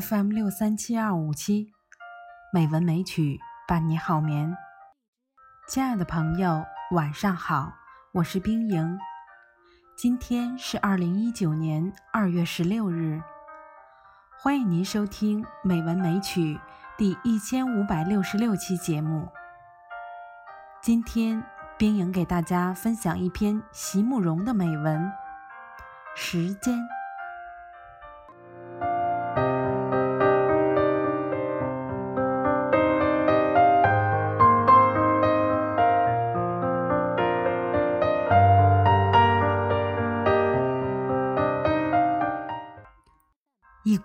[0.00, 1.72] FM 六三七二五七，
[2.52, 4.54] 美文美曲伴你好眠。
[5.68, 7.72] 亲爱的朋友，晚上好，
[8.12, 8.98] 我是冰莹。
[9.96, 13.22] 今天是二零一九年二月十六日，
[14.38, 16.56] 欢迎您收听《美文美曲》
[16.98, 19.26] 第一千五百六十六期节目。
[20.82, 21.42] 今天，
[21.78, 25.00] 冰莹给大家分享一篇席慕容的美文
[26.14, 26.78] 《时间》。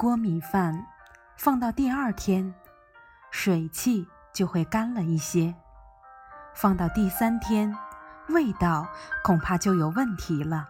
[0.00, 0.86] 锅米饭
[1.36, 2.54] 放到第二天，
[3.30, 5.52] 水汽就会干了一些；
[6.54, 7.76] 放到第三天，
[8.30, 8.88] 味道
[9.22, 10.66] 恐怕就有问题了。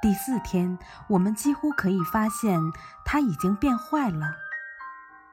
[0.00, 2.60] 第四天，我们几乎可以发现
[3.04, 4.36] 它已经变坏了。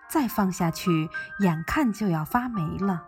[0.10, 3.04] 再放下去，眼看就要发霉了。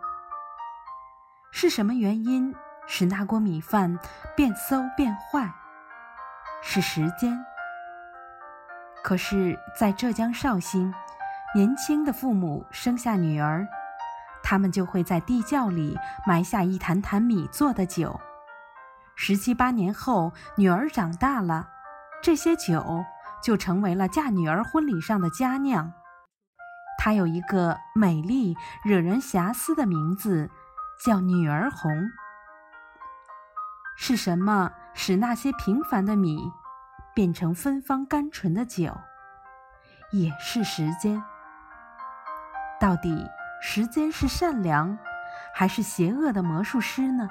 [1.50, 2.54] 是什么原因
[2.86, 3.98] 使那锅米饭
[4.36, 5.52] 变馊变坏？
[6.62, 7.44] 是时间。
[9.04, 10.90] 可是，在浙江绍兴，
[11.54, 13.68] 年轻的父母生下女儿，
[14.42, 15.94] 他们就会在地窖里
[16.26, 18.18] 埋下一坛坛米做的酒。
[19.14, 21.68] 十七八年后，女儿长大了，
[22.22, 23.04] 这些酒
[23.42, 25.92] 就成为了嫁女儿婚礼上的佳酿。
[26.96, 30.50] 它有一个美丽、惹人遐思的名字，
[31.04, 31.92] 叫“女儿红”。
[33.98, 36.50] 是什么使那些平凡的米？
[37.14, 38.92] 变成芬芳甘醇的酒，
[40.10, 41.22] 也是时间。
[42.80, 43.26] 到底
[43.62, 44.98] 时间是善良，
[45.54, 47.28] 还是邪恶的魔术师呢？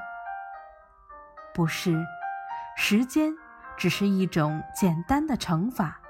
[1.54, 2.04] 不是，
[2.78, 3.34] 时间
[3.78, 6.02] 只是一种简单的乘法，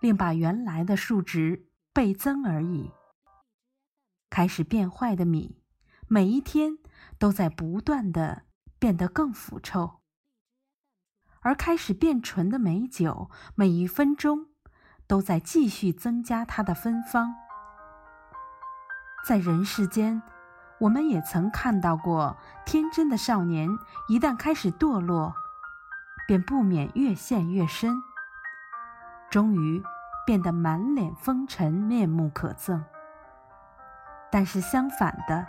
[0.00, 2.92] 令把原来的数值倍增而已。
[4.28, 5.62] 开始变坏的米，
[6.08, 6.78] 每一天
[7.18, 8.42] 都在不断的
[8.78, 9.99] 变得更腐臭。
[11.42, 14.46] 而开始变醇的美酒，每一分钟
[15.06, 17.34] 都在继续增加它的芬芳。
[19.26, 20.22] 在人世间，
[20.78, 22.36] 我们也曾看到过
[22.66, 23.68] 天真的少年，
[24.08, 25.34] 一旦开始堕落，
[26.26, 28.02] 便不免越陷越深，
[29.30, 29.82] 终于
[30.26, 32.82] 变得满脸风尘、面目可憎。
[34.30, 35.46] 但是相反的，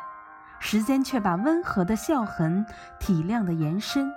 [0.60, 2.66] 时间却把温和的笑痕、
[3.00, 4.12] 体谅的延伸。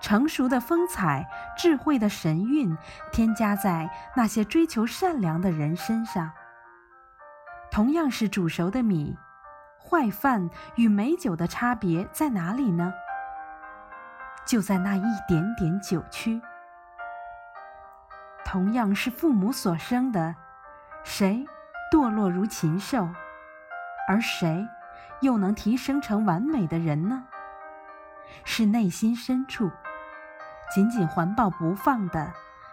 [0.00, 2.76] 成熟的风采、智慧的神韵，
[3.12, 6.30] 添加在那些追求善良的人身上。
[7.70, 9.16] 同样是煮熟的米，
[9.78, 12.92] 坏饭与美酒的差别在哪里呢？
[14.46, 16.40] 就在那一点点酒曲。
[18.44, 20.34] 同样是父母所生的，
[21.04, 21.46] 谁
[21.92, 23.08] 堕落如禽兽，
[24.08, 24.66] 而谁
[25.20, 27.24] 又能提升成完美的人呢？
[28.44, 29.70] 是内心深处。
[30.74, 32.32] 紧紧环抱不放的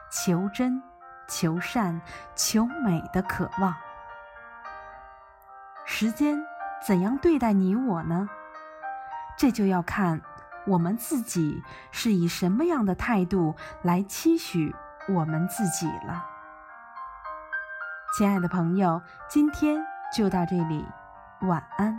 [0.09, 0.81] 求真、
[1.27, 1.99] 求善、
[2.35, 3.75] 求美的渴望。
[5.85, 6.37] 时间
[6.85, 8.29] 怎样对待你我呢？
[9.37, 10.21] 这就要看
[10.65, 14.75] 我们自己是以什么样的态度来期许
[15.07, 16.25] 我们自己了。
[18.17, 19.79] 亲爱的朋友，今天
[20.15, 20.85] 就到这里，
[21.41, 21.95] 晚安。